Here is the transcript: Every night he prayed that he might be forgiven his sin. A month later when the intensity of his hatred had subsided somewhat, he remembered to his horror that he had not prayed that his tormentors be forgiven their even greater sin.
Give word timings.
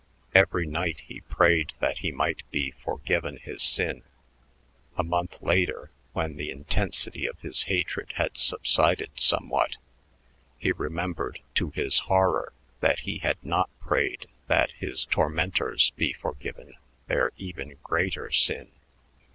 Every 0.33 0.65
night 0.65 1.01
he 1.01 1.21
prayed 1.21 1.73
that 1.79 1.99
he 1.99 2.11
might 2.11 2.41
be 2.49 2.71
forgiven 2.71 3.37
his 3.37 3.61
sin. 3.61 4.01
A 4.97 5.03
month 5.03 5.39
later 5.43 5.91
when 6.13 6.37
the 6.37 6.49
intensity 6.49 7.27
of 7.27 7.39
his 7.41 7.65
hatred 7.65 8.13
had 8.15 8.35
subsided 8.35 9.11
somewhat, 9.19 9.77
he 10.57 10.71
remembered 10.71 11.39
to 11.53 11.69
his 11.69 11.99
horror 11.99 12.51
that 12.79 13.01
he 13.01 13.19
had 13.19 13.37
not 13.43 13.69
prayed 13.79 14.27
that 14.47 14.71
his 14.71 15.05
tormentors 15.05 15.91
be 15.91 16.13
forgiven 16.13 16.77
their 17.05 17.29
even 17.37 17.77
greater 17.83 18.31
sin. 18.31 18.71